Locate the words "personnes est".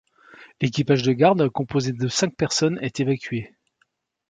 2.35-2.99